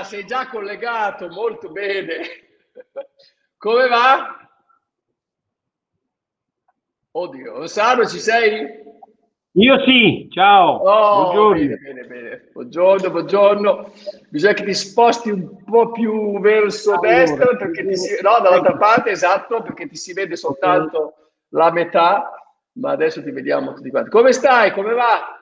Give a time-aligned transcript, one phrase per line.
[0.00, 2.22] Ah, sei già collegato, molto bene.
[3.58, 4.48] Come va?
[7.10, 8.82] Oddio, Rossano, ci sei?
[9.52, 10.76] Io sì, ciao.
[10.76, 11.52] Oh, buongiorno.
[11.52, 12.48] Bene, bene, bene.
[12.50, 13.92] Buongiorno, buongiorno.
[14.30, 18.22] Bisogna che ti sposti un po' più verso allora, destra, perché ti si...
[18.22, 22.32] no, dall'altra parte, esatto, perché ti si vede soltanto la metà,
[22.76, 24.08] ma adesso ti vediamo tutti quanti.
[24.08, 24.72] Come stai?
[24.72, 25.39] Come va?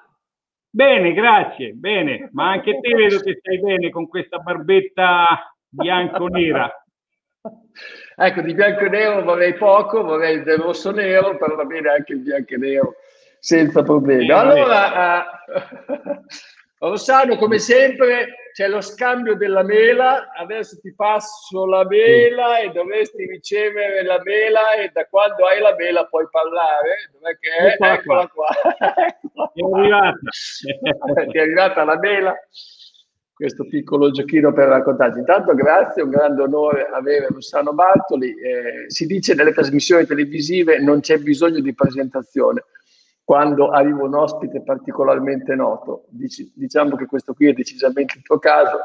[0.70, 6.70] Bene, grazie, bene, ma anche te vedo che stai bene con questa barbetta bianco-nera.
[8.16, 12.12] ecco, di bianco e nero vorrei poco, vorrei del rosso nero, però va bene anche
[12.12, 12.94] il bianco e nero
[13.40, 14.30] senza problemi.
[14.30, 16.20] Allora, uh,
[16.86, 20.32] Rossano, come sempre, c'è lo scambio della mela.
[20.32, 25.76] Adesso ti passo la mela e dovresti ricevere la mela e da quando hai la
[25.76, 27.08] mela puoi parlare.
[27.12, 27.92] Dov'è che è?
[27.94, 28.48] Eccola qua.
[29.54, 30.18] È arrivata.
[31.30, 32.34] Ti è arrivata la mela.
[33.32, 35.20] Questo piccolo giochino per raccontarci.
[35.20, 38.30] Intanto grazie, è un grande onore avere Rossano Bartoli.
[38.30, 42.64] Eh, si dice nelle trasmissioni televisive non c'è bisogno di presentazione
[43.28, 46.06] quando arriva un ospite particolarmente noto.
[46.08, 48.78] Dici, diciamo che questo qui è decisamente il tuo caso.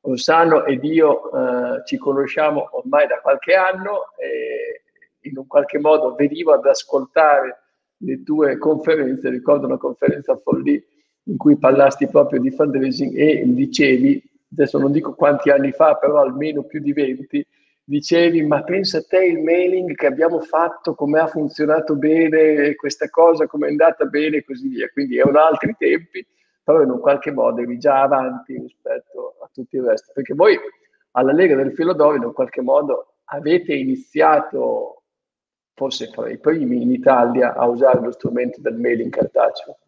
[0.00, 6.12] Rossano ed io eh, ci conosciamo ormai da qualche anno e in un qualche modo
[6.16, 7.60] venivo ad ascoltare
[7.98, 10.84] le tue conferenze, ricordo una conferenza a Folli
[11.26, 14.20] in cui parlasti proprio di fundraising e dicevi,
[14.50, 17.46] adesso non dico quanti anni fa, però almeno più di 20,
[17.84, 23.08] dicevi ma pensa a te il mailing che abbiamo fatto, come ha funzionato bene questa
[23.10, 24.88] cosa, come è andata bene e così via.
[24.90, 26.26] Quindi erano altri tempi,
[26.62, 30.12] però in un qualche modo eri già avanti rispetto a tutto il resto.
[30.14, 30.58] Perché voi
[31.12, 35.02] alla Lega del Filo d'Oro in un qualche modo avete iniziato,
[35.74, 39.78] forse fra i primi in Italia, a usare lo strumento del mailing cartaceo.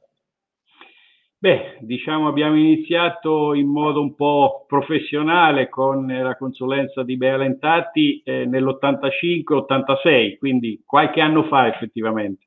[1.46, 8.20] Beh, diciamo abbiamo iniziato in modo un po' professionale con la consulenza di Bea Lentati
[8.24, 12.46] eh, nell'85-86, quindi qualche anno fa effettivamente.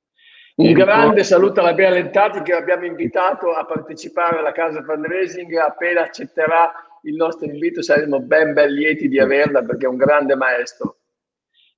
[0.55, 1.23] Un e grande ricordo...
[1.23, 6.69] saluto alla Bea Lentati che abbiamo invitato a partecipare alla casa fundraising, appena accetterà
[7.03, 10.97] il nostro invito saremo ben ben lieti di averla perché è un grande maestro.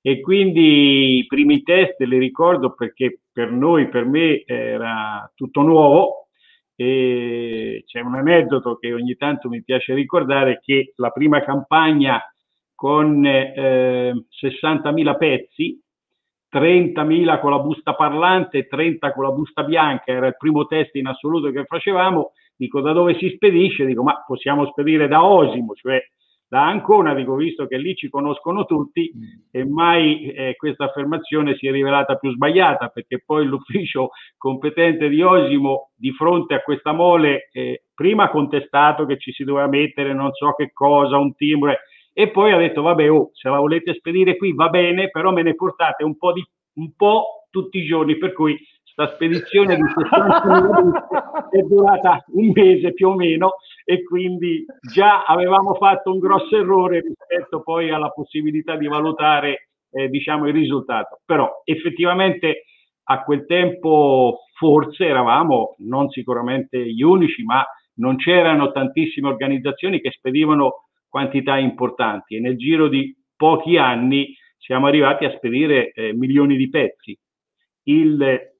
[0.00, 6.21] E quindi i primi test li ricordo perché per noi, per me era tutto nuovo,
[6.82, 12.20] e c'è un aneddoto che ogni tanto mi piace ricordare che la prima campagna
[12.74, 15.80] con eh, 60.000 pezzi,
[16.52, 21.06] 30.000 con la busta parlante, 30 con la busta bianca, era il primo test in
[21.06, 23.86] assoluto che facevamo, dico da dove si spedisce?
[23.86, 26.02] Dico ma possiamo spedire da Osimo, cioè
[26.52, 29.10] da Ancona, dico, visto che lì ci conoscono tutti
[29.50, 35.22] e mai eh, questa affermazione si è rivelata più sbagliata perché poi l'ufficio competente di
[35.22, 40.12] Osimo di fronte a questa mole eh, prima ha contestato che ci si doveva mettere
[40.12, 41.72] non so che cosa, un timbro
[42.12, 45.40] e poi ha detto vabbè oh, se la volete spedire qui va bene però me
[45.40, 48.58] ne portate un po', di, un po tutti i giorni per cui
[48.94, 53.54] questa spedizione di 60 è durata un mese più o meno
[53.84, 60.08] e quindi già avevamo fatto un grosso errore rispetto poi alla possibilità di valutare eh,
[60.08, 61.20] diciamo il risultato.
[61.24, 62.64] Però effettivamente
[63.04, 67.64] a quel tempo forse eravamo non sicuramente gli unici, ma
[67.94, 74.86] non c'erano tantissime organizzazioni che spedivano quantità importanti e nel giro di pochi anni siamo
[74.86, 77.18] arrivati a spedire eh, milioni di pezzi.
[77.84, 78.51] Il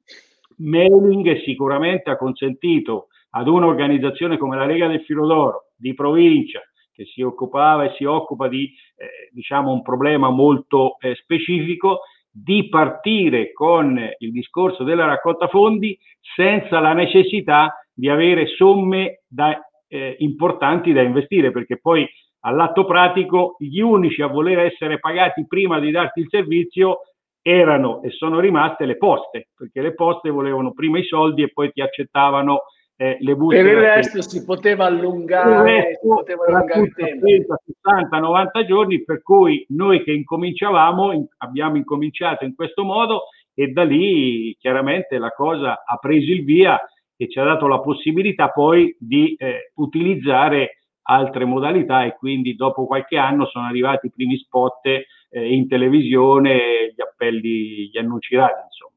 [0.59, 6.61] mailing sicuramente ha consentito ad un'organizzazione come la Lega del Filo d'Oro di provincia
[6.93, 8.65] che si occupava e si occupa di
[8.97, 15.99] eh, diciamo un problema molto eh, specifico di partire con il discorso della raccolta fondi
[16.35, 19.59] senza la necessità di avere somme da,
[19.89, 22.09] eh, importanti da investire perché poi
[22.41, 27.01] all'atto pratico gli unici a voler essere pagati prima di darti il servizio
[27.43, 31.73] erano e sono rimaste le poste, perché le poste volevano prima i soldi e poi
[31.73, 32.63] ti accettavano
[32.97, 33.63] eh, le buste.
[33.63, 37.27] Per il resto si poteva allungare, resto, si poteva allungare il tempo.
[37.27, 43.25] 30, 60, 90 giorni, per cui noi che incominciavamo in, abbiamo incominciato in questo modo
[43.55, 46.81] e da lì chiaramente la cosa ha preso il via
[47.17, 52.87] e ci ha dato la possibilità poi di eh, utilizzare altre modalità e quindi dopo
[52.87, 54.87] qualche anno sono arrivati i primi spot
[55.33, 58.91] eh, in televisione, gli appelli, gli annunci radio, insomma.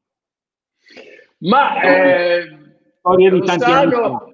[1.38, 2.48] Ma eh,
[2.98, 4.26] storie di tanti anni fa.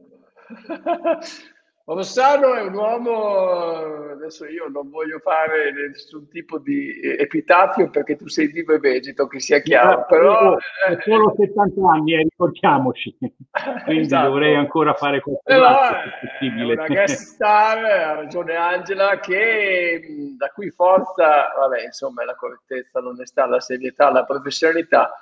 [1.94, 8.28] Rossano è un uomo, adesso io non voglio fare nessun tipo di epitafio perché tu
[8.28, 10.52] sei vivo e vegeto, che sia chiaro, no, però...
[10.52, 10.58] Ho
[11.04, 13.16] solo 70 anni, eh, ricordiamoci,
[13.84, 14.28] quindi esatto.
[14.28, 16.72] dovrei ancora fare qualcosa possibile.
[16.74, 23.46] Una guest star, ha ragione Angela, che, da cui forza, vabbè, insomma, la correttezza, l'onestà,
[23.46, 25.12] la serietà, la professionalità,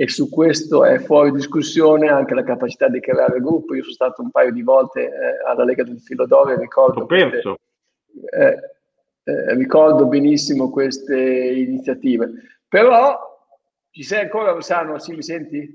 [0.00, 3.74] e su questo è fuori discussione anche la capacità di creare gruppo.
[3.74, 7.04] Io sono stato un paio di volte eh, alla Lega del Filo d'Oro e ricordo,
[7.04, 7.42] queste,
[8.30, 8.58] eh,
[9.24, 12.30] eh, ricordo benissimo queste iniziative.
[12.66, 13.14] Però
[13.90, 14.98] ci sei ancora, Rossano?
[14.98, 15.68] Sì, mi senti?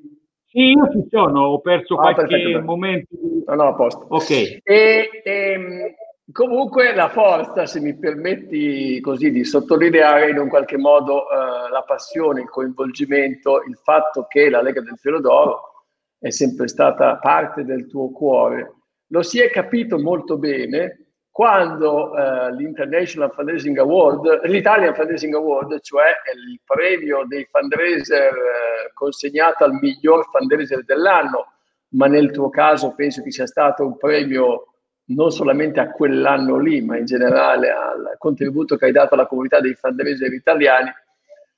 [0.48, 3.16] Sì, io ci sono, ho perso ah, qualche perfetto, momento.
[3.45, 4.07] No, no, a posto.
[4.10, 4.31] Ok.
[4.31, 5.94] E, e, ehm,
[6.31, 11.83] Comunque la forza, se mi permetti così di sottolineare in un qualche modo eh, la
[11.83, 15.86] passione, il coinvolgimento, il fatto che la Lega del Filo d'Oro
[16.18, 18.74] è sempre stata parte del tuo cuore,
[19.10, 26.06] lo si è capito molto bene quando eh, l'International Fundraising Award, l'Italian Fundraising Award, cioè
[26.33, 31.54] il premio dei fundraiser eh, consegnato al miglior fundraiser dell'anno,
[31.89, 34.75] ma nel tuo caso penso che sia stato un premio
[35.07, 39.60] non solamente a quell'anno lì, ma in generale al contributo che hai dato alla comunità
[39.60, 40.92] dei fundraiser italiani,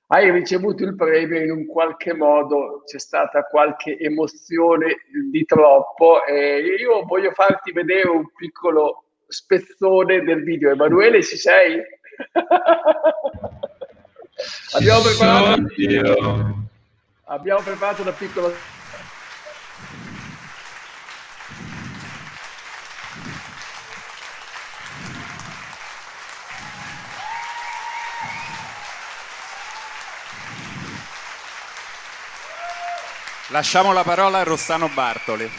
[0.07, 4.99] hai ricevuto il premio in un qualche modo c'è stata qualche emozione
[5.29, 10.71] di troppo e io voglio farti vedere un piccolo spezzone del video.
[10.71, 11.81] Emanuele, ci sei?
[14.75, 15.61] abbiamo, preparato,
[17.25, 18.49] abbiamo preparato una piccola
[33.49, 35.49] Lasciamo la parola a Rossano Bartoli.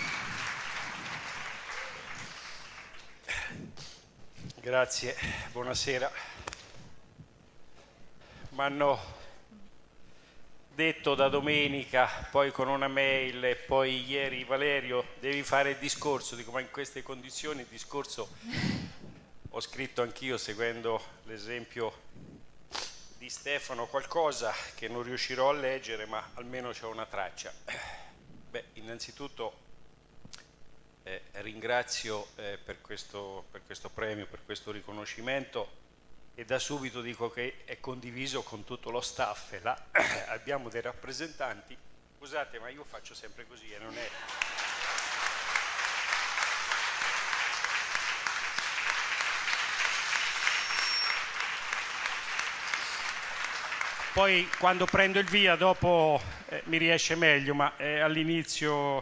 [4.61, 5.17] Grazie,
[5.53, 6.13] buonasera.
[8.51, 9.01] Mi hanno
[10.75, 16.37] detto da domenica, poi con una mail e poi ieri Valerio, devi fare il discorso,
[16.37, 18.29] dico ma in queste condizioni il discorso
[19.49, 22.03] ho scritto anch'io seguendo l'esempio
[23.29, 27.53] di Stefano qualcosa che non riuscirò a leggere, ma almeno c'è una traccia.
[28.49, 29.59] Beh, innanzitutto
[31.03, 35.77] eh, ringrazio eh, per, questo, per questo premio, per questo riconoscimento
[36.35, 39.79] e da subito dico che è condiviso con tutto lo staff e là
[40.33, 41.77] abbiamo dei rappresentanti.
[42.17, 44.09] Scusate, ma io faccio sempre così e non è...
[54.19, 56.19] poi quando prendo il via dopo
[56.49, 59.01] eh, mi riesce meglio, ma eh, all'inizio...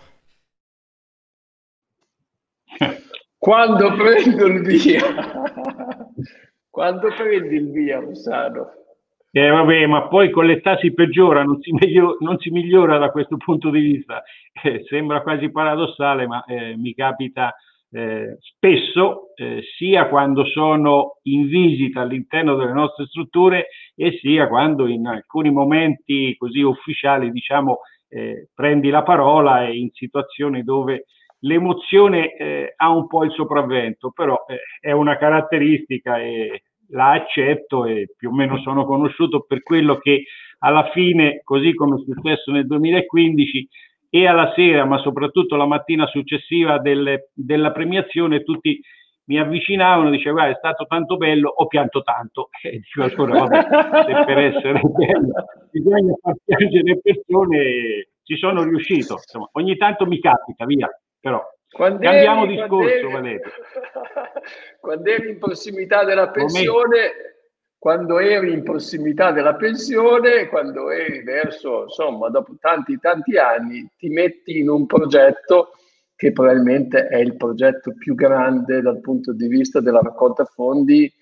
[3.38, 5.00] Quando prendo il via,
[6.68, 8.72] quando prendi il via, Rossano?
[9.30, 13.10] Eh, vabbè, ma poi con l'età si peggiora, non si, migliora, non si migliora da
[13.10, 14.22] questo punto di vista.
[14.62, 17.54] Eh, sembra quasi paradossale, ma eh, mi capita
[17.96, 24.86] eh, spesso, eh, sia quando sono in visita all'interno delle nostre strutture e sia quando
[24.86, 27.78] in alcuni momenti così ufficiali, diciamo,
[28.08, 31.06] eh, prendi la parola e in situazioni dove
[31.40, 37.86] l'emozione eh, ha un po' il sopravvento, però eh, è una caratteristica e la accetto
[37.86, 40.24] e più o meno sono conosciuto per quello che
[40.58, 43.68] alla fine, così come è successo nel 2015,
[44.22, 48.80] e alla sera, ma soprattutto la mattina successiva del, della premiazione, tutti
[49.24, 52.48] mi avvicinavano e dicevano è stato tanto bello, ho pianto tanto.
[52.62, 58.62] E dicevo ancora, vabbè, se per essere bello bisogna far piangere le persone, ci sono
[58.62, 59.14] riuscito.
[59.14, 60.88] Insomma, ogni tanto mi capita, via,
[61.20, 61.42] però.
[61.68, 63.50] Quando Cambiamo eri, discorso, Valerio.
[64.80, 67.35] Quando eri in prossimità della pensione,
[67.78, 74.08] quando eri in prossimità della pensione, quando eri verso, insomma, dopo tanti, tanti anni, ti
[74.08, 75.72] metti in un progetto
[76.16, 81.12] che probabilmente è il progetto più grande dal punto di vista della raccolta fondi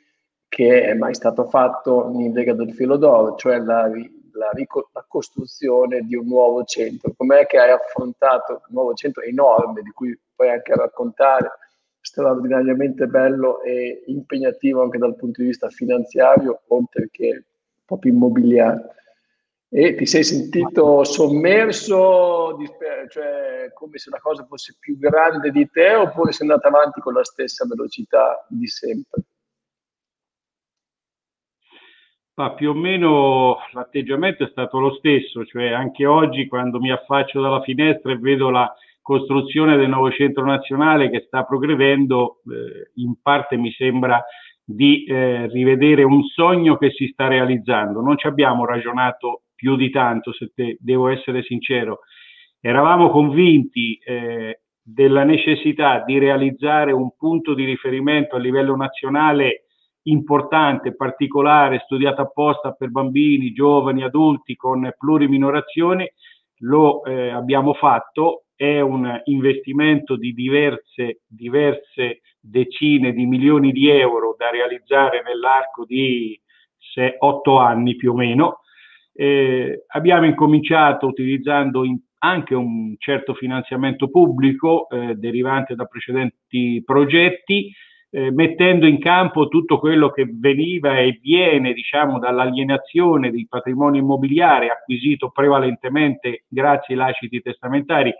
[0.49, 4.51] che è mai stato fatto in Lega del Filo d'Oro, cioè la, la,
[4.93, 7.13] la costruzione di un nuovo centro.
[7.17, 11.51] Com'è che hai affrontato un nuovo centro enorme, di cui puoi anche raccontare,
[12.05, 17.45] straordinariamente bello e impegnativo anche dal punto di vista finanziario, oltre che
[17.85, 18.91] proprio immobiliare.
[19.71, 22.57] E ti sei sentito sommerso,
[23.09, 27.15] cioè come se la cosa fosse più grande di te, oppure sei andato avanti con
[27.15, 29.23] la stessa velocità di sempre?
[32.35, 37.41] Ma più o meno l'atteggiamento è stato lo stesso, cioè anche oggi quando mi affaccio
[37.41, 38.73] dalla finestra e vedo la,
[39.05, 44.25] costruzione del nuovo centro nazionale che sta progredendo, eh, in parte mi sembra
[44.65, 48.01] di eh, rivedere un sogno che si sta realizzando.
[48.01, 51.99] Non ci abbiamo ragionato più di tanto, se te, devo essere sincero.
[52.61, 59.67] Eravamo convinti eh, della necessità di realizzare un punto di riferimento a livello nazionale
[60.05, 66.11] importante, particolare, studiato apposta per bambini, giovani, adulti con pluriminorazioni,
[66.61, 74.35] lo eh, abbiamo fatto, è un investimento di diverse, diverse decine di milioni di euro
[74.39, 76.39] da realizzare nell'arco di
[77.19, 78.61] 8 anni più o meno.
[79.13, 87.73] Eh, abbiamo incominciato utilizzando in, anche un certo finanziamento pubblico eh, derivante da precedenti progetti,
[88.11, 94.69] eh, mettendo in campo tutto quello che veniva e viene diciamo, dall'alienazione del patrimonio immobiliare
[94.69, 98.13] acquisito prevalentemente grazie ai lasciti testamentari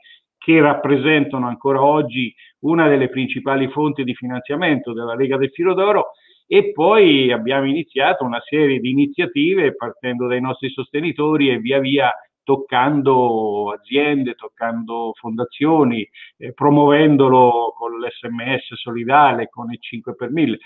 [0.45, 6.11] che rappresentano ancora oggi una delle principali fonti di finanziamento della Lega del Filo d'Oro
[6.47, 12.13] e poi abbiamo iniziato una serie di iniziative partendo dai nostri sostenitori e via via
[12.43, 20.59] toccando aziende, toccando fondazioni, eh, promuovendolo con l'SMS solidale, con il 5 per 1000.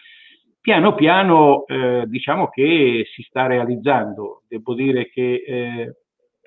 [0.60, 4.42] Piano piano eh, diciamo che si sta realizzando.
[4.48, 5.94] Devo dire che eh,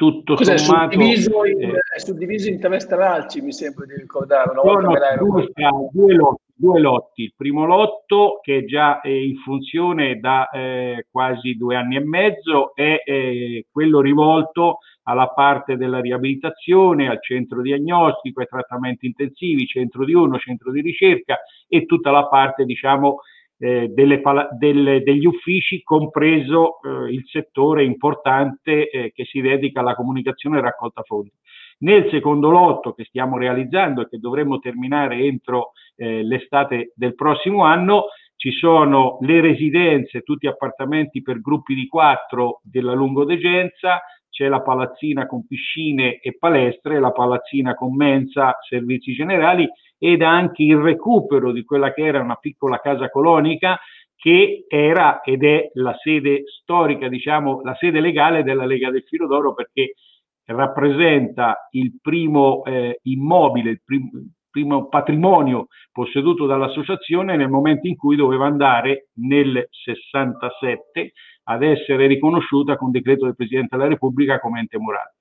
[0.02, 0.94] tutto Cos'è, sommato...
[0.94, 4.50] Suddiviso in, eh, è suddiviso in tre stralci, mi sembra di ricordare.
[4.50, 5.52] Una volta due,
[5.92, 11.56] due, lotti, due, lotti, Il primo lotto, che è già in funzione da eh, quasi
[11.56, 18.40] due anni e mezzo, è eh, quello rivolto alla parte della riabilitazione, al centro diagnostico,
[18.40, 23.20] ai trattamenti intensivi, centro di uno, centro di ricerca e tutta la parte, diciamo,
[23.64, 24.22] eh, delle,
[24.58, 30.62] delle, degli uffici, compreso eh, il settore importante eh, che si dedica alla comunicazione e
[30.62, 31.32] raccolta fondi.
[31.80, 37.64] Nel secondo lotto che stiamo realizzando e che dovremmo terminare entro eh, l'estate del prossimo
[37.64, 44.62] anno, ci sono le residenze, tutti appartamenti per gruppi di quattro della lungodegenza, c'è la
[44.62, 49.70] palazzina con piscine e palestre, la palazzina con mensa, servizi generali
[50.00, 53.78] ed anche il recupero di quella che era una piccola casa colonica
[54.16, 59.28] che era ed è la sede storica, diciamo, la sede legale della Lega del Filo
[59.28, 59.96] d'Oro perché
[60.46, 68.16] rappresenta il primo eh, immobile, il prim- primo patrimonio posseduto dall'associazione nel momento in cui
[68.16, 71.14] doveva andare nel 67
[71.52, 75.16] ad essere riconosciuta con decreto del Presidente della Repubblica come ente morale.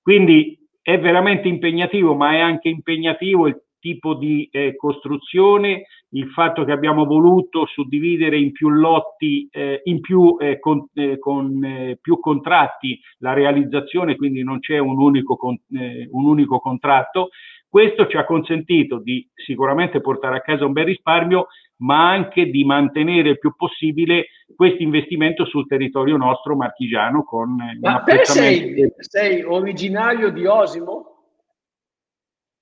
[0.00, 6.64] Quindi è veramente impegnativo, ma è anche impegnativo il tipo di eh, costruzione, il fatto
[6.64, 11.98] che abbiamo voluto suddividere in più lotti, eh, in più, eh, con, eh, con eh,
[12.00, 17.28] più contratti la realizzazione, quindi non c'è un unico, con, eh, un unico contratto.
[17.68, 22.64] Questo ci ha consentito di sicuramente portare a casa un bel risparmio, ma anche di
[22.64, 29.42] mantenere il più possibile questo investimento sul territorio nostro marchigiano con ma te sei, sei
[29.42, 31.14] originario di Osimo?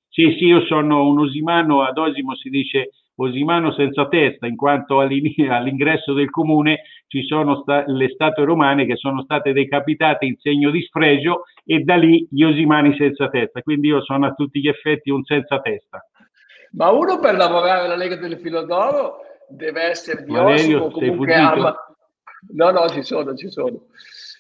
[0.09, 5.01] Sì, sì, io sono un osimano, ad Osimo si dice osimano senza testa, in quanto
[5.01, 10.71] all'ingresso del comune ci sono sta- le statue romane che sono state decapitate in segno
[10.71, 14.69] di sfregio e da lì gli osimani senza testa, quindi io sono a tutti gli
[14.69, 16.05] effetti un senza testa.
[16.77, 21.35] Ma uno per lavorare alla Lega del Filo d'Oro deve essere di Valerio, Osimo, comunque
[21.35, 21.77] ama...
[22.53, 23.87] No, no, ci sono, ci sono.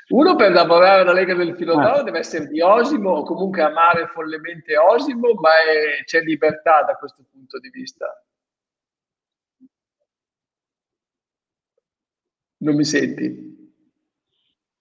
[0.08, 2.02] Uno per lavorare alla Lega del Filo d'Oro ah.
[2.02, 6.04] deve essere di Osimo o comunque amare follemente Osimo, ma è...
[6.04, 8.06] c'è libertà da questo punto di vista.
[12.58, 13.52] Non mi senti?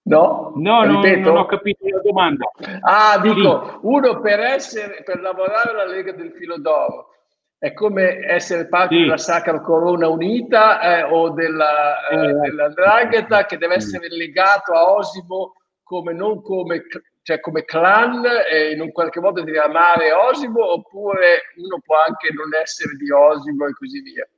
[0.06, 0.52] No?
[0.56, 2.50] No, no non ho capito la domanda.
[2.80, 7.13] Ah, dico, uno per, essere, per lavorare alla Lega del Filo d'Oro
[7.64, 9.00] è come essere parte sì.
[9.00, 14.74] della Sacra Corona Unita eh, o della, eh, eh, della Dragheta che deve essere legato
[14.74, 16.82] a Osimo come, non come,
[17.22, 22.34] cioè come clan e in un qualche modo deve amare Osimo oppure uno può anche
[22.34, 24.28] non essere di Osimo e così via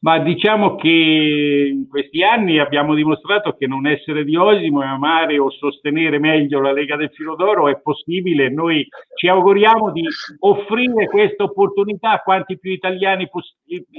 [0.00, 5.38] ma diciamo che in questi anni abbiamo dimostrato che non essere di Osimo e amare
[5.38, 8.48] o sostenere meglio la Lega del Filo d'Oro è possibile.
[8.48, 8.86] Noi
[9.16, 10.06] ci auguriamo di
[10.40, 13.28] offrire questa opportunità a quanti più italiani,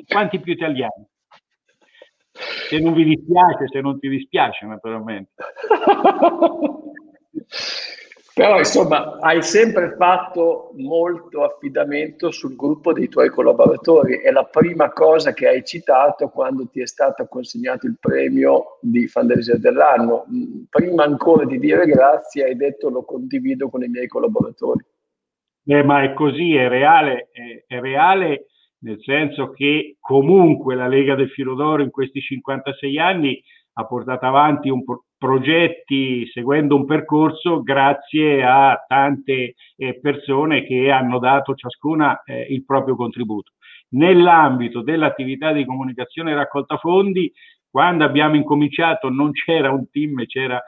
[0.07, 1.05] quanti più italiani.
[2.31, 5.31] Se non vi dispiace, se non ti dispiace, naturalmente.
[8.39, 14.21] Però insomma hai sempre fatto molto affidamento sul gruppo dei tuoi collaboratori.
[14.21, 19.07] È la prima cosa che hai citato quando ti è stato consegnato il premio di
[19.07, 20.25] fundraiser dell'anno.
[20.69, 24.85] Prima ancora di dire grazie hai detto lo condivido con i miei collaboratori.
[25.65, 28.45] Eh, ma è così, è reale, è, è reale
[28.83, 33.43] nel senso che comunque la Lega del Filo d'Oro in questi 56 anni
[33.73, 34.85] ha portato avanti un
[35.19, 42.63] progetti seguendo un percorso grazie a tante eh, persone che hanno dato ciascuna eh, il
[42.65, 43.51] proprio contributo.
[43.89, 47.31] Nell'ambito dell'attività di comunicazione e raccolta fondi
[47.69, 50.61] quando abbiamo incominciato non c'era un team, c'era,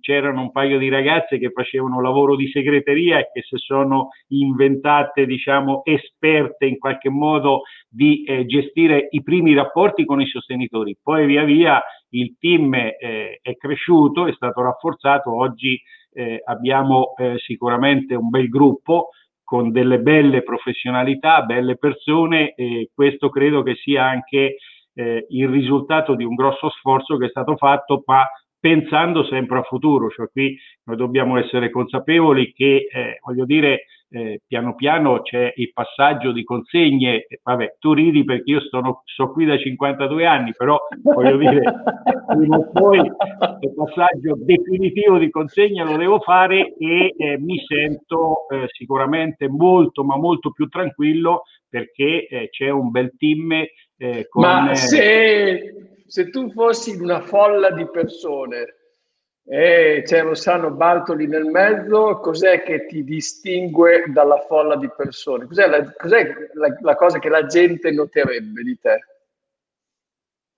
[0.00, 5.26] c'erano un paio di ragazze che facevano lavoro di segreteria e che si sono inventate,
[5.26, 10.96] diciamo, esperte in qualche modo di eh, gestire i primi rapporti con i sostenitori.
[11.02, 15.78] Poi via via il team eh, è cresciuto, è stato rafforzato, oggi
[16.12, 19.10] eh, abbiamo eh, sicuramente un bel gruppo
[19.44, 24.56] con delle belle professionalità, belle persone e questo credo che sia anche
[24.96, 28.24] eh, il risultato di un grosso sforzo che è stato fatto, ma
[28.58, 34.40] pensando sempre a futuro, cioè qui noi dobbiamo essere consapevoli che, eh, voglio dire, eh,
[34.46, 39.44] piano piano c'è il passaggio di consegne, vabbè, tu ridi perché io sono, so qui
[39.44, 41.60] da 52 anni, però voglio dire,
[42.26, 48.48] prima o poi il passaggio definitivo di consegne lo devo fare e eh, mi sento
[48.48, 53.52] eh, sicuramente molto, ma molto più tranquillo perché eh, c'è un bel team
[53.96, 54.42] eh, con...
[54.42, 58.74] Ma se, se, tu fossi in una folla di persone
[59.44, 65.46] e c'è Rossano Bartoli nel mezzo, cos'è che ti distingue dalla folla di persone?
[65.46, 68.98] Cos'è la, cos'è la, la cosa che la gente noterebbe di te?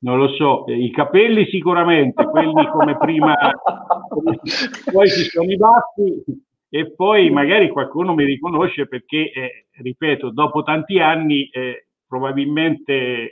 [0.00, 3.35] non lo so, i capelli sicuramente, quelli come prima,
[4.92, 6.23] poi ci sono i baffi
[6.68, 13.31] e poi magari qualcuno mi riconosce perché, eh, ripeto, dopo tanti anni eh, probabilmente eh,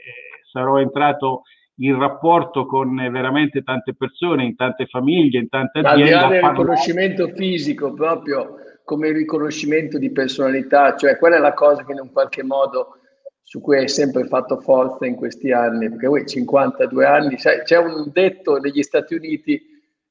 [0.51, 1.41] sarò entrato
[1.79, 6.01] in rapporto con veramente tante persone, in tante famiglie, in tante aziende.
[6.01, 11.39] Al di là del riconoscimento fisico, proprio come il riconoscimento di personalità, cioè quella è
[11.39, 12.99] la cosa che in un qualche modo
[13.43, 17.77] su cui hai sempre fatto forza in questi anni, perché voi 52 anni, sai, c'è
[17.77, 19.61] un detto negli Stati Uniti,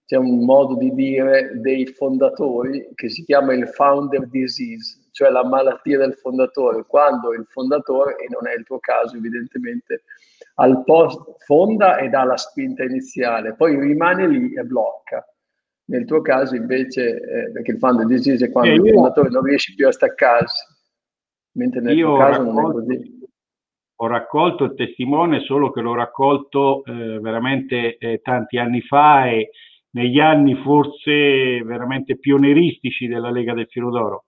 [0.06, 5.44] c'è un modo di dire dei fondatori che si chiama il founder disease, cioè la
[5.44, 10.04] malattia del fondatore, quando il fondatore, e non è il tuo caso evidentemente,
[10.54, 15.26] al post fonda e dà la spinta iniziale, poi rimane lì e blocca.
[15.88, 19.74] Nel tuo caso invece, eh, perché il founder disease è quando il fondatore non riesce
[19.74, 20.64] più a staccarsi,
[21.56, 23.18] mentre nel tuo caso raccolto, non è così.
[23.98, 29.50] Ho raccolto il testimone, solo che l'ho raccolto eh, veramente eh, tanti anni fa e
[29.96, 34.24] negli anni forse veramente pionieristici della Lega del Filo d'Oro.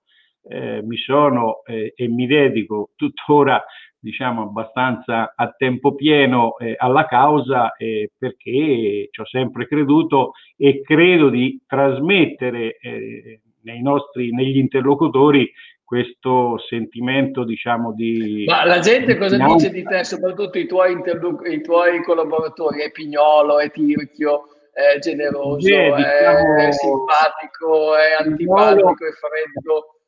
[0.49, 3.63] Eh, mi sono eh, e mi dedico tuttora
[3.99, 10.81] diciamo abbastanza a tempo pieno eh, alla causa eh, perché ci ho sempre creduto e
[10.83, 15.51] credo di trasmettere eh, nei nostri negli interlocutori
[15.83, 20.93] questo sentimento diciamo di ma la gente cosa di dice di te soprattutto i tuoi,
[20.93, 24.45] interloc- i tuoi collaboratori è Pignolo è Tirchio
[24.79, 29.99] è generoso Beh, diciamo, è simpatico è antipatico è freddo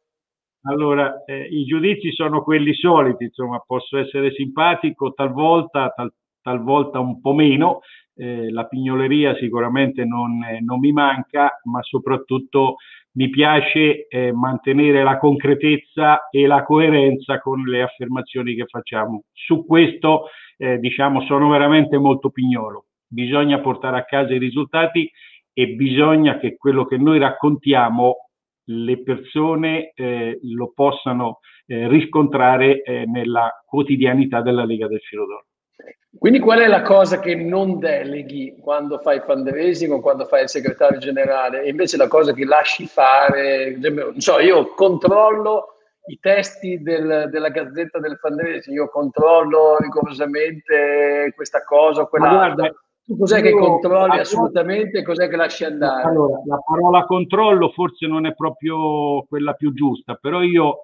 [0.65, 7.19] allora, eh, i giudizi sono quelli soliti, insomma, posso essere simpatico talvolta, tal, talvolta un
[7.21, 7.81] po' meno,
[8.15, 12.77] eh, la pignoleria sicuramente non, eh, non, mi manca, ma soprattutto
[13.13, 19.23] mi piace eh, mantenere la concretezza e la coerenza con le affermazioni che facciamo.
[19.33, 20.27] Su questo,
[20.59, 22.85] eh, diciamo, sono veramente molto pignolo.
[23.13, 25.11] Bisogna portare a casa i risultati
[25.53, 28.29] e bisogna che quello che noi raccontiamo
[28.67, 35.45] le persone eh, lo possano eh, riscontrare eh, nella quotidianità della Lega del Filo d'Oro.
[36.17, 40.49] Quindi qual è la cosa che non deleghi quando fai fundraising o quando fai il
[40.49, 46.83] segretario generale e invece la cosa che lasci fare, non so, io controllo i testi
[46.83, 52.73] del, della gazzetta del fundraising, io controllo rigorosamente questa cosa o quell'altra.
[53.05, 56.09] Tu cos'è che controlli assolutamente e cos'è che lasci andare?
[56.09, 60.83] Allora, la parola controllo forse non è proprio quella più giusta, però io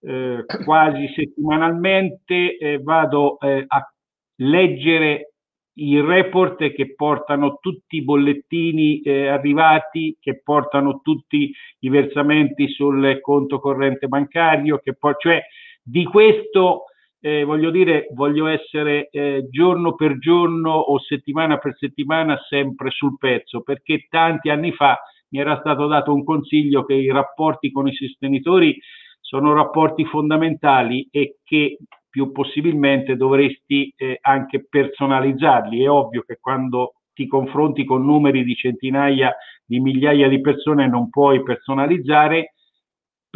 [0.00, 3.92] eh, quasi settimanalmente eh, vado eh, a
[4.36, 5.32] leggere
[5.78, 13.20] i report che portano tutti i bollettini eh, arrivati, che portano tutti i versamenti sul
[13.20, 15.42] conto corrente bancario, che poi, cioè
[15.82, 16.84] di questo
[17.26, 23.16] eh, voglio dire, voglio essere eh, giorno per giorno o settimana per settimana sempre sul
[23.18, 24.96] pezzo, perché tanti anni fa
[25.30, 28.78] mi era stato dato un consiglio che i rapporti con i sostenitori
[29.18, 35.82] sono rapporti fondamentali e che più possibilmente dovresti eh, anche personalizzarli.
[35.82, 39.34] È ovvio che quando ti confronti con numeri di centinaia
[39.64, 42.52] di migliaia di persone non puoi personalizzare,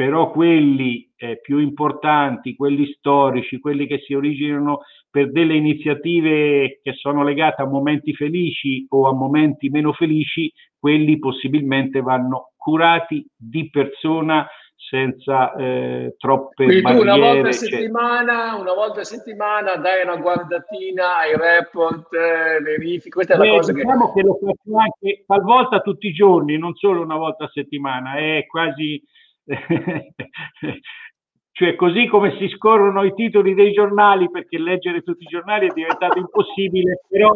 [0.01, 6.95] però quelli eh, più importanti, quelli storici, quelli che si originano per delle iniziative che
[6.95, 13.69] sono legate a momenti felici o a momenti meno felici, quelli possibilmente vanno curati di
[13.69, 17.05] persona senza eh, troppe Quindi barriere.
[17.05, 22.63] tu una volta a settimana, una volta a settimana dai una guardatina ai report, eh,
[22.63, 24.21] verifichi, questa è la Beh, cosa diciamo che...
[24.23, 28.47] che lo faccio anche talvolta tutti i giorni, non solo una volta a settimana, è
[28.47, 28.99] quasi
[31.53, 35.73] cioè così come si scorrono i titoli dei giornali, perché leggere tutti i giornali è
[35.75, 37.33] diventato impossibile, però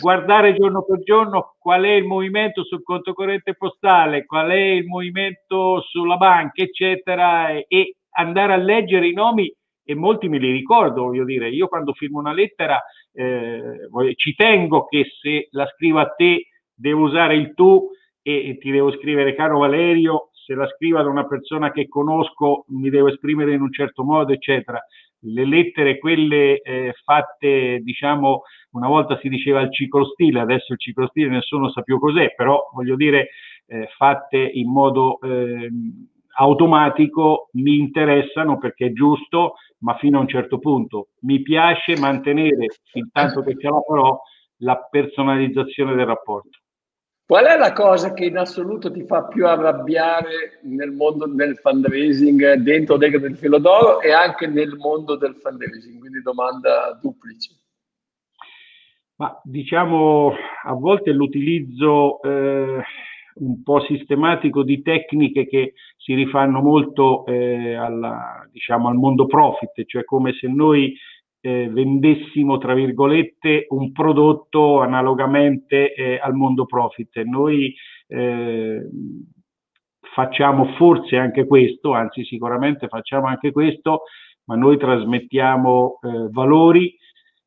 [0.00, 4.86] guardare giorno per giorno qual è il movimento sul conto corrente postale, qual è il
[4.86, 9.52] movimento sulla banca, eccetera, e, e andare a leggere i nomi
[9.88, 14.86] e molti me li ricordo, voglio dire, io quando firmo una lettera eh, ci tengo
[14.86, 17.88] che se la scrivo a te devo usare il tu
[18.20, 22.66] e, e ti devo scrivere caro Valerio, se la scrivo ad una persona che conosco
[22.68, 24.80] mi devo esprimere in un certo modo, eccetera.
[25.20, 31.30] Le lettere, quelle eh, fatte, diciamo, una volta si diceva il ciclostile, adesso il ciclostile
[31.30, 33.30] nessuno sa più cos'è, però voglio dire,
[33.66, 35.68] eh, fatte in modo eh,
[36.38, 41.08] automatico mi interessano perché è giusto, ma fino a un certo punto.
[41.22, 44.16] Mi piace mantenere, fin tanto che ce la farò,
[44.58, 46.60] la personalizzazione del rapporto.
[47.26, 52.54] Qual è la cosa che in assoluto ti fa più arrabbiare nel mondo del fundraising
[52.54, 55.98] dentro Lega del Filo d'Oro e anche nel mondo del fundraising?
[55.98, 57.50] Quindi domanda duplice.
[59.16, 60.34] Ma diciamo
[60.66, 62.82] a volte l'utilizzo eh,
[63.34, 69.84] un po' sistematico di tecniche che si rifanno molto eh, alla, diciamo, al mondo profit,
[69.84, 70.96] cioè come se noi
[71.40, 77.22] eh, vendessimo, tra virgolette, un prodotto analogamente eh, al mondo profit.
[77.22, 77.74] Noi
[78.08, 78.88] eh,
[80.00, 84.02] facciamo forse anche questo, anzi sicuramente facciamo anche questo,
[84.44, 86.94] ma noi trasmettiamo eh, valori,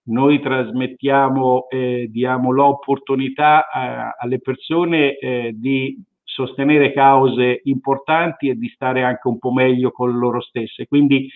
[0.10, 5.17] noi trasmettiamo, eh, diamo l'opportunità eh, alle persone
[5.54, 10.88] di sostenere cause importanti e di stare anche un po' meglio con loro stesse.
[10.88, 11.30] Quindi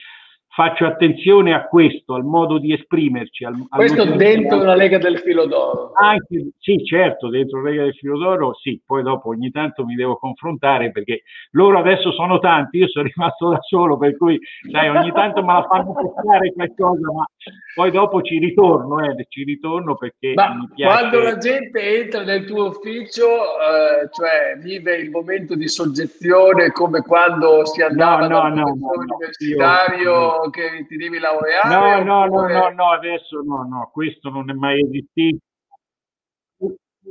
[0.56, 3.44] faccio attenzione a questo, al modo di esprimerci.
[3.44, 5.94] Al, questo dentro la Lega del Filo d'Oro?
[5.96, 9.96] Anche, sì, certo, dentro la Lega del Filo d'Oro, sì, poi dopo ogni tanto mi
[9.96, 14.40] devo confrontare perché loro adesso sono tanti, io sono rimasto da solo, per cui
[14.72, 17.28] sai, ogni tanto me la fanno passare qualcosa, ma
[17.74, 21.00] poi dopo ci ritorno, eh, ci ritorno perché ma mi piace.
[21.00, 27.02] Quando la gente entra nel tuo ufficio, eh, cioè vive il momento di soggezione come
[27.02, 30.42] quando si andava no, no, dal no, no, universitario...
[30.50, 31.70] Che ti devi laureare?
[31.70, 35.40] No, no, no, no, no, adesso no, no, questo non è mai esistito.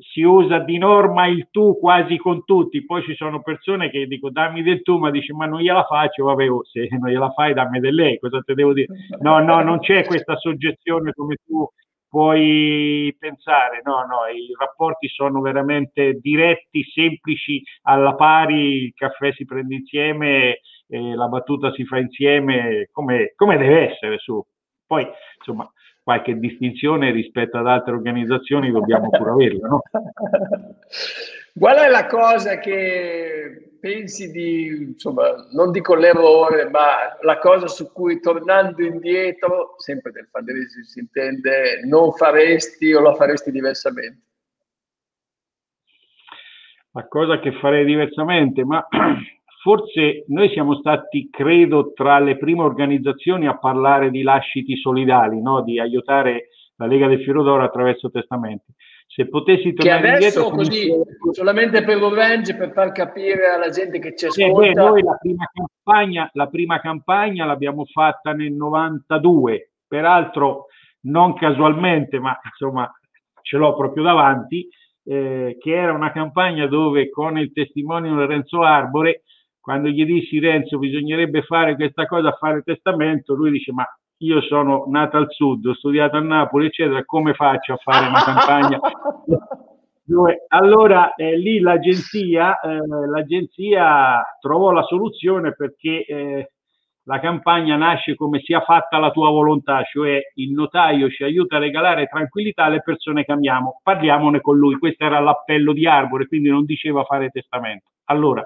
[0.00, 4.30] Si usa di norma il tu quasi con tutti, poi ci sono persone che dico
[4.30, 7.52] dammi del tu, ma dice ma non gliela faccio, vabbè, oh, se non gliela fai
[7.52, 8.86] dammi del lei, cosa te devo dire?
[9.20, 11.68] No, no, non c'è questa soggezione come tu
[12.08, 19.46] puoi pensare, no, no, i rapporti sono veramente diretti, semplici, alla pari, il caffè si
[19.46, 20.60] prende insieme
[20.92, 24.44] eh, la battuta si fa insieme come, come deve essere su.
[24.86, 25.70] Poi, insomma,
[26.02, 29.82] qualche distinzione rispetto ad altre organizzazioni dobbiamo pure averla, no?
[31.58, 37.90] Qual è la cosa che pensi di, insomma, non dico l'errore, ma la cosa su
[37.92, 44.20] cui tornando indietro, sempre del fundraising si intende, non faresti o la faresti diversamente?
[46.92, 48.86] La cosa che farei diversamente, ma
[49.62, 55.62] forse noi siamo stati, credo, tra le prime organizzazioni a parlare di lasciti solidali, no?
[55.62, 58.74] di aiutare la Lega del Fiero d'Oro attraverso testamenti.
[59.06, 61.04] Se potessi tornare indietro, così, come...
[61.32, 64.70] solamente per Orange, per far capire alla gente che ci ascolta.
[64.70, 70.66] Eh beh, noi la prima, campagna, la prima campagna l'abbiamo fatta nel 92, peraltro
[71.02, 72.90] non casualmente, ma insomma
[73.42, 74.66] ce l'ho proprio davanti,
[75.04, 79.22] eh, che era una campagna dove con il testimonio Lorenzo Arbore
[79.62, 83.86] quando gli dissi Renzo bisognerebbe fare questa cosa, fare testamento, lui dice ma
[84.18, 88.22] io sono nato al sud, ho studiato a Napoli, eccetera, come faccio a fare una
[88.22, 88.80] campagna?
[90.48, 96.50] allora eh, lì l'agenzia, eh, l'agenzia trovò la soluzione perché eh,
[97.04, 101.60] la campagna nasce come sia fatta la tua volontà, cioè il notaio ci aiuta a
[101.60, 106.48] regalare tranquillità alle persone che amiamo, parliamone con lui, questo era l'appello di Arbore, quindi
[106.48, 107.90] non diceva fare testamento.
[108.06, 108.44] Allora,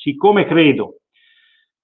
[0.00, 1.00] Siccome credo,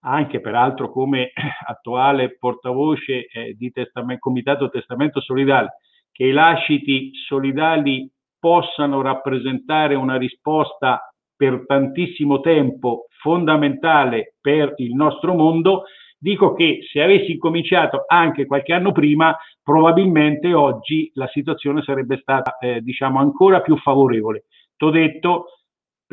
[0.05, 1.33] anche peraltro come
[1.67, 5.79] attuale portavoce eh, di testament, Comitato Testamento Solidale,
[6.13, 15.35] che i lasciti solidali possano rappresentare una risposta per tantissimo tempo fondamentale per il nostro
[15.35, 15.83] mondo,
[16.17, 22.59] dico che se avessi cominciato anche qualche anno prima, probabilmente oggi la situazione sarebbe stata
[22.59, 24.45] eh, diciamo ancora più favorevole.
[24.77, 25.47] T'ho detto,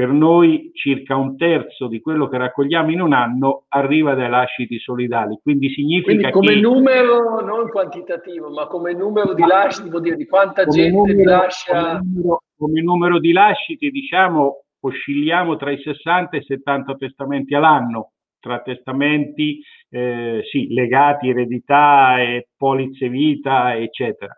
[0.01, 4.79] per noi circa un terzo di quello che raccogliamo in un anno arriva dai lasciti
[4.79, 10.01] solidali, quindi significa quindi come che, numero, non quantitativo, ma come numero di lasciti, vuol
[10.01, 11.99] dire di quanta gente numero, lascia...
[11.99, 17.53] Come numero, come numero di lasciti, diciamo, oscilliamo tra i 60 e i 70 testamenti
[17.53, 19.61] all'anno, tra testamenti
[19.91, 24.35] eh, sì, legati, eredità, e polizze vita, eccetera.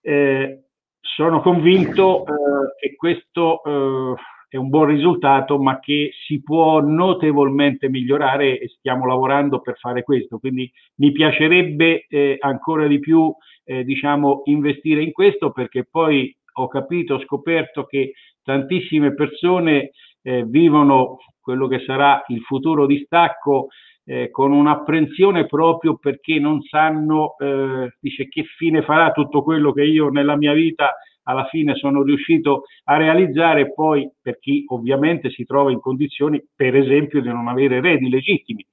[0.00, 0.62] Eh,
[0.98, 2.32] sono convinto eh,
[2.80, 4.14] che questo eh,
[4.52, 10.02] è un buon risultato, ma che si può notevolmente migliorare e stiamo lavorando per fare
[10.02, 10.38] questo.
[10.38, 13.34] Quindi mi piacerebbe eh, ancora di più,
[13.64, 18.12] eh, diciamo, investire in questo perché poi ho capito, ho scoperto che
[18.42, 23.68] tantissime persone eh, vivono quello che sarà il futuro distacco
[24.04, 29.84] eh, con un'apprensione proprio perché non sanno, eh, dice che fine farà tutto quello che
[29.84, 35.44] io nella mia vita alla fine sono riuscito a realizzare poi per chi ovviamente si
[35.44, 38.64] trova in condizioni per esempio di non avere eredi legittimi,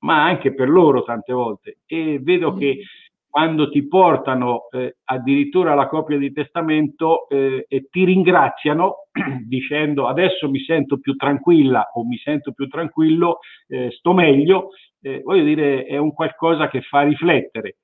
[0.00, 1.78] ma anche per loro tante volte.
[1.86, 2.82] E vedo che
[3.28, 9.08] quando ti portano eh, addirittura la copia di testamento eh, e ti ringraziano
[9.46, 14.70] dicendo adesso mi sento più tranquilla o mi sento più tranquillo, eh, sto meglio,
[15.02, 17.76] eh, voglio dire è un qualcosa che fa riflettere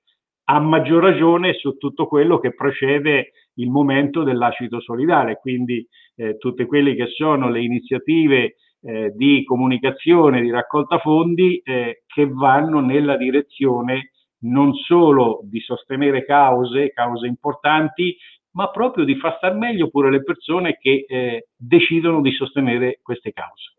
[0.44, 6.66] a maggior ragione su tutto quello che precede il momento dell'acido solidale, quindi eh, tutte
[6.66, 13.16] quelle che sono le iniziative eh, di comunicazione, di raccolta fondi eh, che vanno nella
[13.16, 14.10] direzione
[14.44, 18.14] non solo di sostenere cause, cause importanti,
[18.52, 23.32] ma proprio di far star meglio pure le persone che eh, decidono di sostenere queste
[23.32, 23.72] cause.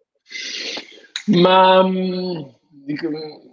[1.40, 2.42] Ma mm,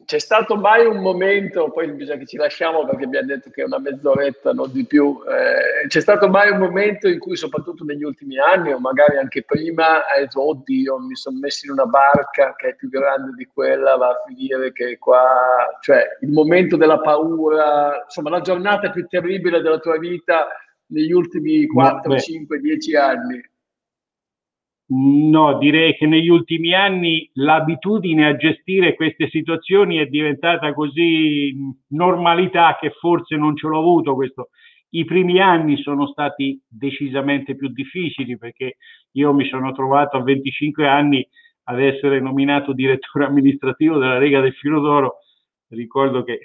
[0.05, 3.65] c'è stato mai un momento, poi bisogna che ci lasciamo perché abbiamo detto che è
[3.65, 8.03] una mezz'oretta, non di più, eh, c'è stato mai un momento in cui soprattutto negli
[8.03, 12.55] ultimi anni o magari anche prima hai detto oddio mi sono messo in una barca
[12.57, 17.01] che è più grande di quella, va a finire che qua, cioè il momento della
[17.01, 20.49] paura, insomma la giornata più terribile della tua vita
[20.87, 23.51] negli ultimi 4, 5, 10 anni.
[24.87, 31.55] No, direi che negli ultimi anni l'abitudine a gestire queste situazioni è diventata così
[31.89, 34.51] normalità che forse non ce l'ho avuto questo.
[34.91, 38.77] I primi anni sono stati decisamente più difficili perché
[39.13, 41.27] io mi sono trovato a 25 anni
[41.65, 45.19] ad essere nominato direttore amministrativo della Lega del Filo d'Oro.
[45.69, 46.41] Ricordo che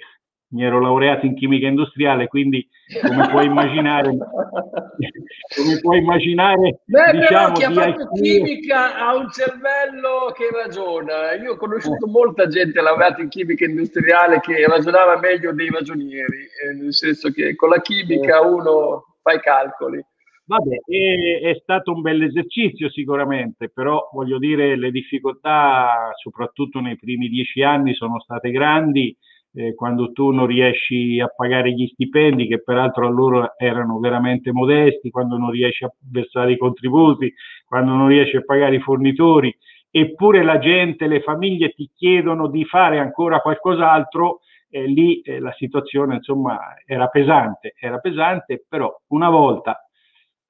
[0.50, 2.66] mi ero laureato in chimica industriale, quindi
[3.02, 8.20] come puoi immaginare, come puoi immaginare, Beh, diciamo, però chi ha fatto alcune...
[8.20, 11.34] chimica ha un cervello che ragiona.
[11.34, 12.10] Io ho conosciuto eh.
[12.10, 17.54] molta gente laureata in chimica industriale che ragionava meglio dei ragionieri, eh, nel senso che
[17.54, 18.46] con la chimica eh.
[18.46, 20.02] uno fa i calcoli.
[20.46, 26.96] Vabbè, è, è, stato un bel esercizio sicuramente, però voglio dire le difficoltà, soprattutto nei
[26.96, 29.14] primi dieci anni, sono state grandi
[29.54, 34.52] eh, quando tu non riesci a pagare gli stipendi, che peraltro a loro erano veramente
[34.52, 37.32] modesti, quando non riesci a versare i contributi,
[37.64, 39.56] quando non riesci a pagare i fornitori,
[39.90, 45.52] eppure la gente, le famiglie ti chiedono di fare ancora qualcos'altro, eh, lì eh, la
[45.52, 49.82] situazione insomma era pesante, era pesante, però una volta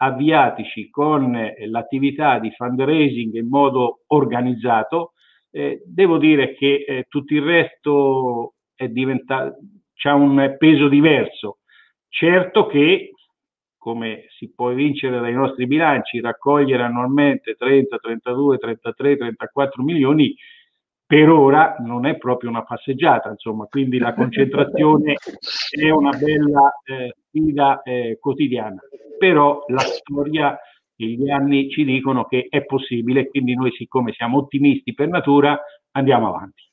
[0.00, 5.12] avviatici con eh, l'attività di fundraising in modo organizzato,
[5.50, 9.56] eh, devo dire che eh, tutto il resto è diventato,
[10.04, 11.58] ha un peso diverso.
[12.08, 13.10] Certo che,
[13.76, 20.32] come si può vincere dai nostri bilanci, raccogliere annualmente 30, 32, 33, 34 milioni
[21.04, 25.14] per ora non è proprio una passeggiata, insomma, quindi la concentrazione
[25.70, 28.78] è una bella eh, sfida eh, quotidiana.
[29.18, 30.56] Però la storia
[30.94, 35.58] e gli anni ci dicono che è possibile, quindi noi siccome siamo ottimisti per natura
[35.92, 36.67] andiamo avanti.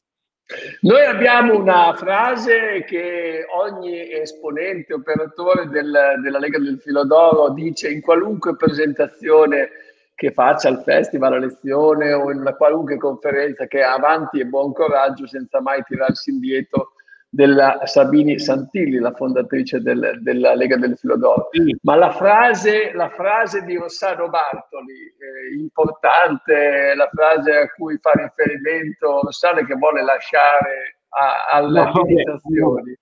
[0.82, 8.02] Noi abbiamo una frase che ogni esponente, operatore del, della Lega del Filodoro dice in
[8.02, 9.70] qualunque presentazione
[10.14, 14.72] che faccia al festival, a lezione o in una qualunque conferenza che avanti e buon
[14.72, 16.94] coraggio senza mai tirarsi indietro
[17.36, 21.50] della Sabini Santilli, la fondatrice del, della Lega del Filodoro.
[21.82, 28.12] Ma la frase, la frase di Rossano Bartoli, eh, importante, la frase a cui fa
[28.14, 32.98] riferimento Rossano che vuole lasciare a, alle no, meditazioni.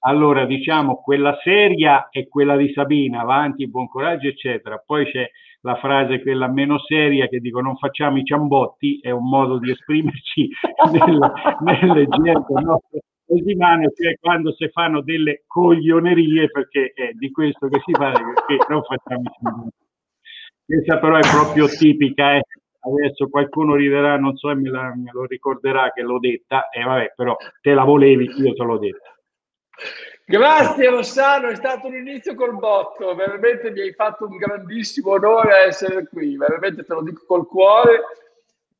[0.00, 4.76] Allora, diciamo, quella seria è quella di Sabina, avanti, buon coraggio, eccetera.
[4.84, 5.26] Poi c'è
[5.62, 9.70] la frase quella meno seria che dico non facciamo i ciambotti, è un modo di
[9.70, 10.50] esprimerci
[10.92, 11.32] nelle,
[11.80, 12.52] nelle gente
[13.26, 18.32] nostre settimane, cioè quando si fanno delle coglionerie, perché è di questo che si parla,
[18.32, 19.68] perché non facciamo.
[20.66, 22.42] Questa però è proprio tipica, eh.
[22.80, 26.84] adesso qualcuno riderà, non so, me, la, me lo ricorderà che l'ho detta, e eh,
[26.84, 29.14] vabbè, però te la volevi, io te l'ho detta.
[30.26, 35.66] Grazie Rossano, è stato un inizio col botto, veramente mi hai fatto un grandissimo onore
[35.66, 38.00] essere qui, veramente te lo dico col cuore,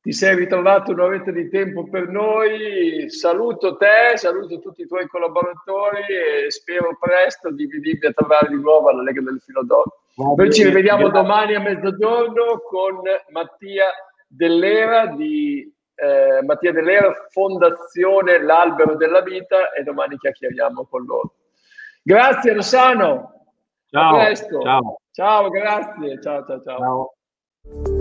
[0.05, 6.03] ti sei ritrovato un'oretta di tempo per noi, saluto te, saluto tutti i tuoi collaboratori
[6.45, 10.01] e spero presto di venirvi a trovare di nuovo alla Lega del Filo d'Oro.
[10.35, 13.85] Noi ci rivediamo domani a mezzogiorno con Mattia
[14.27, 21.33] Dell'Era di eh, Mattia Dell'Era, Fondazione L'Albero della Vita e domani chiacchieriamo con loro.
[22.03, 23.47] Grazie Rossano.
[23.87, 24.17] Ciao.
[24.17, 24.61] A presto.
[24.61, 24.97] Ciao.
[25.09, 26.21] Ciao, grazie.
[26.21, 26.61] ciao, ciao.
[26.61, 26.77] ciao.
[26.77, 27.94] ciao.